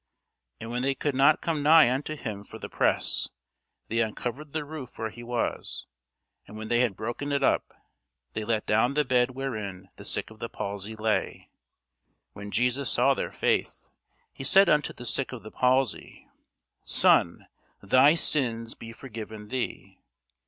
And 0.59 0.71
when 0.71 0.81
they 0.81 0.95
could 0.95 1.13
not 1.13 1.41
come 1.43 1.61
nigh 1.61 1.93
unto 1.93 2.15
him 2.15 2.43
for 2.43 2.57
the 2.57 2.69
press, 2.69 3.29
they 3.87 3.99
uncovered 3.99 4.51
the 4.51 4.65
roof 4.65 4.97
where 4.97 5.11
he 5.11 5.21
was: 5.21 5.85
and 6.47 6.57
when 6.57 6.69
they 6.69 6.79
had 6.79 6.95
broken 6.95 7.31
it 7.31 7.43
up, 7.43 7.71
they 8.33 8.43
let 8.43 8.65
down 8.65 8.95
the 8.95 9.05
bed 9.05 9.35
wherein 9.35 9.89
the 9.97 10.03
sick 10.03 10.31
of 10.31 10.39
the 10.39 10.49
palsy 10.49 10.95
lay. 10.95 11.51
When 12.33 12.49
Jesus 12.49 12.89
saw 12.89 13.13
their 13.13 13.31
faith, 13.31 13.89
he 14.33 14.43
said 14.43 14.69
unto 14.69 14.91
the 14.91 15.05
sick 15.05 15.31
of 15.33 15.43
the 15.43 15.51
palsy, 15.51 16.27
Son, 16.83 17.45
thy 17.79 18.15
sins 18.15 18.73
be 18.73 18.91
forgiven 18.91 19.49
thee. 19.49 19.99